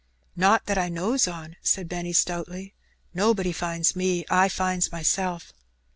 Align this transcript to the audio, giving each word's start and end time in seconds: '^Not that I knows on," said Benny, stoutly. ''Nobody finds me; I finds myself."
'^Not 0.35 0.65
that 0.65 0.79
I 0.79 0.89
knows 0.89 1.27
on," 1.27 1.57
said 1.61 1.87
Benny, 1.87 2.11
stoutly. 2.11 2.73
''Nobody 3.13 3.53
finds 3.53 3.95
me; 3.95 4.25
I 4.31 4.49
finds 4.49 4.91
myself." 4.91 5.53